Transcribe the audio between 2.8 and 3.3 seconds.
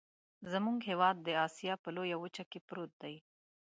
دی.